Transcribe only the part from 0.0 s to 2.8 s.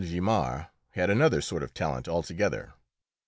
Guimard had another sort of talent altogether.